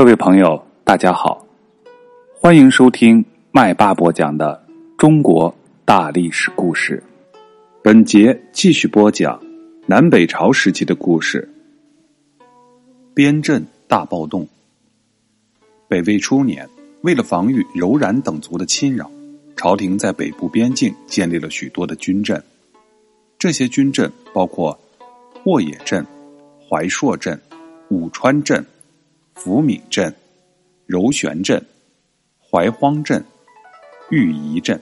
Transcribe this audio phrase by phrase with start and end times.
[0.00, 1.46] 各位朋友，大家好，
[2.34, 4.64] 欢迎收听麦霸播讲的
[4.96, 7.02] 中国大历史故事。
[7.82, 9.38] 本节继续播讲
[9.86, 11.46] 南北朝时期的故事。
[13.12, 14.48] 边镇大暴动。
[15.86, 16.66] 北魏初年，
[17.02, 19.10] 为了防御柔然等族的侵扰，
[19.54, 22.42] 朝廷在北部边境建立了许多的军镇。
[23.38, 24.80] 这些军镇包括
[25.44, 26.02] 沃野镇、
[26.66, 27.38] 怀朔镇、
[27.90, 28.64] 武川镇。
[29.42, 30.14] 福敏镇、
[30.84, 31.64] 柔玄镇、
[32.38, 33.24] 怀荒镇、
[34.10, 34.78] 玉仪镇，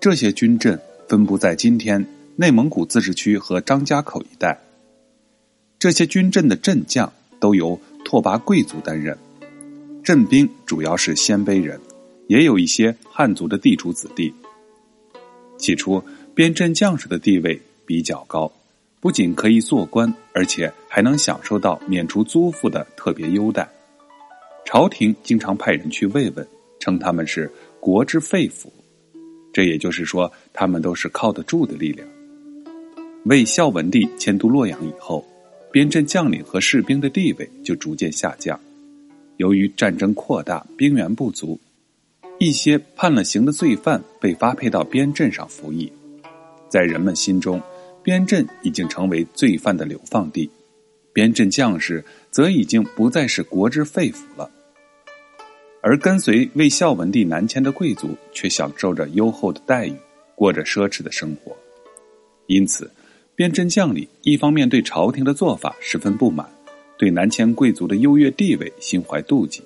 [0.00, 4.58] 这些军镇分布在今天内蒙古自治区和张家口一带。
[5.78, 9.14] 这些军镇的镇将都由拓跋贵族担任，
[10.02, 11.78] 镇兵主要是鲜卑人，
[12.28, 14.32] 也有一些汉族的地主子弟。
[15.58, 16.02] 起初，
[16.34, 18.50] 边镇将士的地位比较高。
[19.04, 23.68] 不仅可以做官，而且还能享受到免除租赋的特别优待。
[24.64, 26.48] 朝廷经常派人去慰问，
[26.80, 28.68] 称他们是国之肺腑。
[29.52, 32.08] 这也就是说，他们都是靠得住的力量。
[33.26, 35.22] 魏孝文帝迁都洛阳以后，
[35.70, 38.58] 边镇将领和士兵的地位就逐渐下降。
[39.36, 41.60] 由于战争扩大，兵源不足，
[42.38, 45.92] 一些判了刑的罪犯被发配到边镇上服役，
[46.70, 47.60] 在人们心中。
[48.04, 50.48] 边镇已经成为罪犯的流放地，
[51.12, 54.50] 边镇将士则已经不再是国之肺腑了。
[55.80, 59.96] 而跟随魏孝文帝南迁的贵族却享受着优厚的待遇，
[60.34, 61.56] 过着奢侈的生活。
[62.46, 62.90] 因此，
[63.34, 66.46] 边镇将领一方面对朝廷的做法十分不满，
[66.98, 69.62] 对南迁贵族的优越地位心怀妒忌；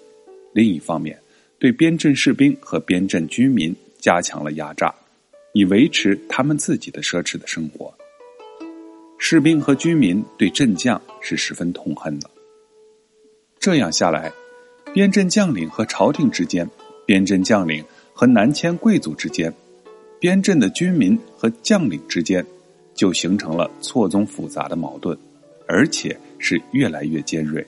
[0.53, 1.19] 另一方面，
[1.59, 4.95] 对边镇士兵和边镇居民加强了压榨，
[5.55, 7.93] 以维持他们自己的奢侈的生活。
[9.19, 12.31] 士兵和军民对镇将是十分痛恨的。
[13.59, 14.33] 这样下来，
[14.95, 16.69] 边镇将领和朝廷之间，
[17.05, 19.53] 边镇将领和南迁贵族之间，
[20.21, 22.47] 边镇的军民和将领之间，
[22.95, 25.19] 就形成了错综复杂的矛盾，
[25.67, 27.67] 而且是越来越尖锐。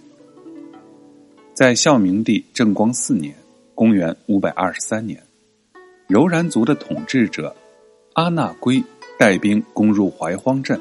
[1.53, 3.35] 在孝明帝正光四年
[3.75, 5.21] （公元五百二十三年），
[6.07, 7.55] 柔然族的统治者
[8.15, 8.83] 阿那圭
[9.19, 10.81] 带兵攻入怀荒镇。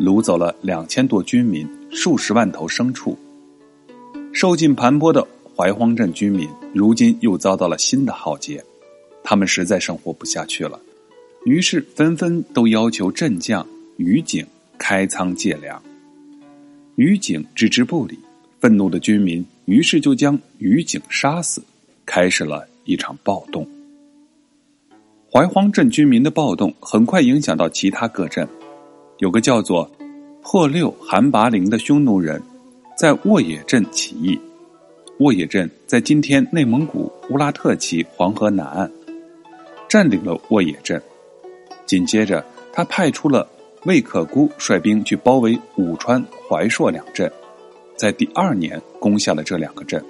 [0.00, 3.18] 掳走了两千多军民，数十万头牲畜。
[4.32, 8.64] 受尽盘剥的怀荒镇居民，如今又遭到了新的浩劫，
[9.22, 10.80] 他们实在生活不下去了，
[11.44, 13.66] 于是纷纷都要求镇将
[13.98, 14.46] 于景
[14.78, 15.82] 开仓借粮。
[16.96, 18.18] 于景置之不理，
[18.58, 21.62] 愤怒的军民于是就将于景杀死，
[22.06, 23.68] 开始了一场暴动。
[25.30, 28.48] 怀荒镇居民的暴动很快影响到其他各镇。
[29.20, 29.88] 有个叫做
[30.42, 32.42] 破六韩拔陵的匈奴人，
[32.96, 34.40] 在沃野镇起义。
[35.18, 38.90] 沃野镇在今天内蒙古乌拉特旗黄河南岸，
[39.86, 41.00] 占领了沃野镇。
[41.84, 42.42] 紧接着，
[42.72, 43.46] 他派出了
[43.84, 47.30] 魏可孤率兵去包围武川、怀朔两镇，
[47.96, 50.02] 在第二年攻下了这两个镇。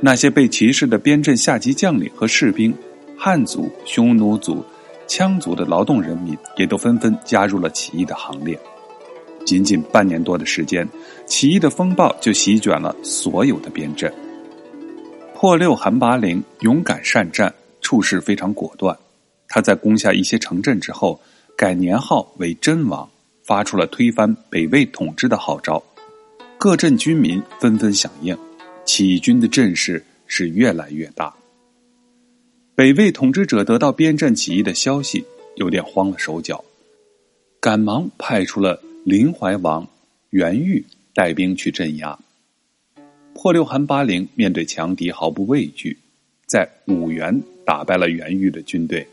[0.00, 2.74] 那些被歧视的边镇下级将领和士兵，
[3.14, 4.64] 汉族、匈奴族。
[5.06, 8.58] 羌族的劳动人民也都纷纷加入了起义的行列。
[9.44, 10.88] 仅仅半年多的时间，
[11.26, 14.12] 起义的风暴就席卷了所有的边镇。
[15.34, 18.96] 破六韩拔陵勇敢善战，处事非常果断。
[19.48, 21.20] 他在攻下一些城镇之后，
[21.56, 23.08] 改年号为真王，
[23.42, 25.82] 发出了推翻北魏统治的号召。
[26.56, 28.34] 各镇居民纷纷响应，
[28.86, 31.34] 起义军的阵势是越来越大。
[32.76, 35.24] 北魏统治者得到边镇起义的消息，
[35.54, 36.64] 有点慌了手脚，
[37.60, 39.88] 赶忙派出了临淮王
[40.30, 40.84] 袁玉
[41.14, 42.18] 带兵去镇压。
[43.32, 45.96] 破六韩八陵面对强敌毫不畏惧，
[46.48, 49.06] 在五原打败了袁玉的军队。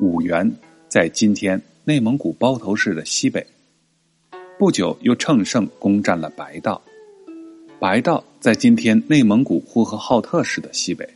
[0.00, 0.50] 五原
[0.88, 3.46] 在今天内蒙古包头市的西北。
[4.58, 6.82] 不久又乘胜攻占了白道，
[7.78, 11.08] 白道在今天内蒙古呼和浩特市的西北。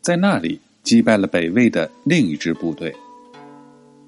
[0.00, 2.94] 在那里击败了北魏的另一支部队。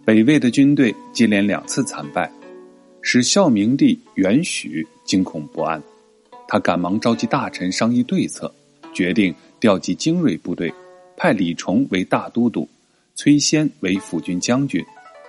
[0.05, 2.31] 北魏的军队接连两次惨败，
[3.03, 5.81] 使孝明帝元许惊恐不安。
[6.49, 8.53] 他赶忙召集大臣商议对策，
[8.93, 10.73] 决定调集精锐部队，
[11.17, 12.69] 派李崇为大都督，
[13.15, 14.85] 崔仙为辅军将军，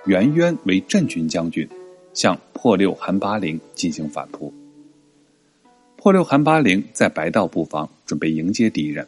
[0.06, 1.68] 袁渊为镇军将军，
[2.14, 4.54] 向破六韩八陵进行反扑。
[5.98, 9.08] 破六韩八陵在白道布防，准备迎接敌人。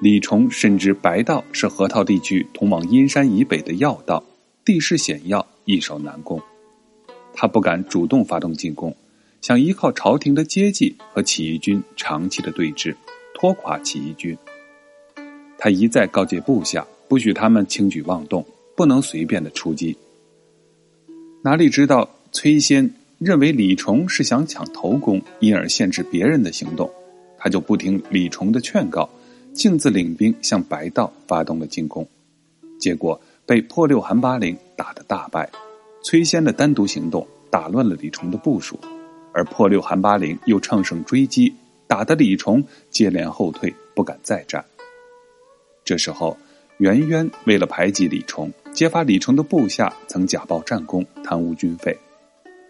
[0.00, 4.22] 李崇深知白道是河套地区通往阴山以北的要道，
[4.64, 6.40] 地势险要，易守难攻。
[7.34, 8.94] 他不敢主动发动进攻，
[9.40, 12.94] 想依靠朝廷的接济和起义军长期的对峙，
[13.34, 14.38] 拖垮起义军。
[15.58, 18.46] 他一再告诫部下，不许他们轻举妄动，
[18.76, 19.96] 不能随便的出击。
[21.42, 26.88] 哪里知道崔仙认为李崇是想抢头功，因而限制别人的行动，
[27.36, 29.08] 他就不听李崇的劝告，
[29.58, 32.06] 径自领兵向白道发动了进攻，
[32.78, 35.50] 结果被破六韩八陵打得大败。
[36.04, 38.78] 崔仙的单独行动打乱了李崇的部署，
[39.34, 41.52] 而破六韩八陵又乘胜追击，
[41.88, 44.64] 打得李崇接连后退，不敢再战。
[45.84, 46.38] 这时候。
[46.78, 51.98] 袁渊为了排挤李崇，揭发李崇的部下曾假报战功、贪污军费，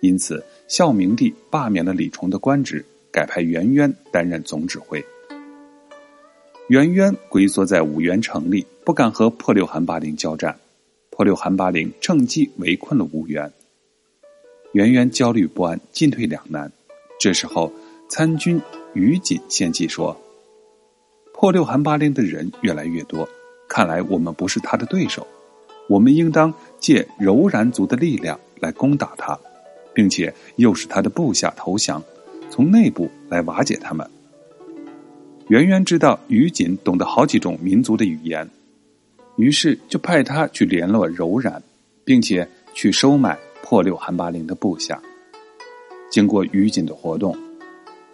[0.01, 2.83] 因此孝明帝罢免了李崇的官职，
[3.13, 5.05] 改派袁渊担任总指挥。
[6.69, 10.55] 袁渊龟缩在五原城里，不敢和破六韩八陵交战。
[11.09, 13.51] 破六韩八陵趁机围困了五原，
[14.73, 16.71] 袁渊焦虑不安，进退两难。
[17.19, 17.73] 这时候，
[18.11, 18.61] 参军
[18.93, 20.15] 于锦献计说
[21.33, 23.27] ：“破六韩八陵的人越来越多。”
[23.67, 25.27] 看来我们不是他的对手，
[25.89, 29.39] 我们应当借柔然族的力量来攻打他，
[29.95, 32.03] 并且诱使他的部下投降，
[32.51, 34.07] 从内部来瓦解他们。
[35.49, 38.49] 圆圆知道于锦懂得好几种民族的语言，
[39.37, 41.63] 于是就派他去联络柔然，
[42.05, 45.01] 并且去收买破六韩八陵的部下。
[46.11, 47.35] 经过于锦的活动，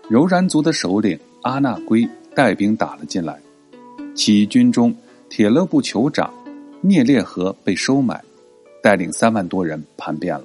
[0.09, 3.39] 柔然族的首领阿那圭带兵打了进来，
[4.15, 4.95] 起义军中。
[5.31, 6.33] 铁勒部酋长
[6.81, 8.23] 聂烈和被收买，
[8.81, 10.45] 带领三万多人叛变了。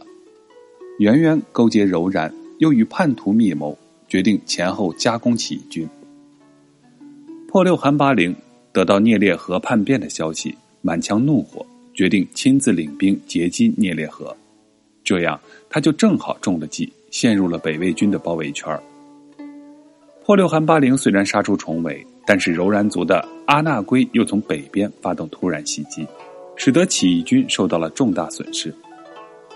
[0.97, 3.77] 圆圆勾结柔然，又与叛徒密谋，
[4.07, 5.87] 决定前后夹攻起义军。
[7.51, 8.35] 破六韩八陵
[8.71, 11.65] 得到聂烈河叛变的消息，满腔怒火，
[11.95, 14.37] 决定亲自领兵截击聂烈河。
[15.03, 18.79] 这样，他就正好中了计，陷入了北魏军的包围圈。
[20.23, 22.05] 破六韩八陵虽然杀出重围。
[22.27, 26.05] 但是柔然族的阿那圭又从北边发动突然袭击，
[26.55, 28.71] 使得起义军受到了重大损失。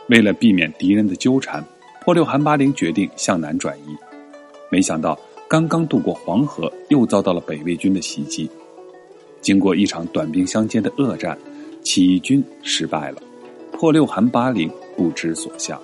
[0.10, 1.64] 为了避免敌人的纠缠，
[2.02, 3.96] 破六韩八陵决定向南转移。
[4.72, 5.16] 没想到
[5.54, 8.50] 刚刚渡过黄河，又遭到了北魏军的袭击。
[9.40, 11.38] 经过一场短兵相接的恶战，
[11.84, 13.22] 起义军失败了，
[13.72, 14.68] 破六韩八陵
[14.98, 15.80] 不知所向。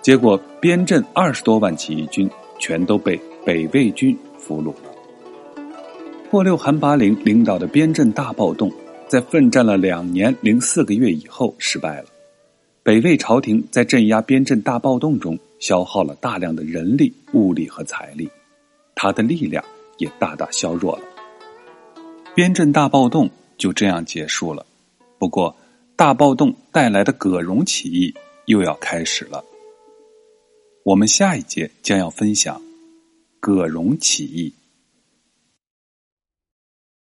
[0.00, 2.26] 结果边镇二十多万起义军
[2.58, 5.60] 全都被北魏军俘虏了。
[6.30, 8.72] 破六韩八陵领导的边镇大暴动，
[9.08, 12.06] 在奋战了两年零四个月以后失败了。
[12.82, 18.28] 北魏朝廷在镇压边镇大暴动中消耗了大量的人力、物力和财力，
[18.96, 19.64] 他的力量
[19.98, 21.04] 也大大削弱了。
[22.34, 24.66] 边镇大暴动就这样结束了。
[25.18, 25.54] 不过，
[25.96, 28.14] 大暴动带来的葛荣起义
[28.46, 29.44] 又要开始了。
[30.82, 32.60] 我们下一节将要分享
[33.38, 34.54] 葛荣起义。